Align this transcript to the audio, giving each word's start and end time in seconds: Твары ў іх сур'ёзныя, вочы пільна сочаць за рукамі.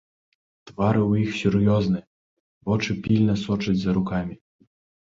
Твары 0.69 1.01
ў 1.09 1.25
іх 1.25 1.31
сур'ёзныя, 1.41 2.05
вочы 2.73 2.91
пільна 3.07 3.33
сочаць 3.45 3.81
за 3.87 3.91
рукамі. 4.03 4.35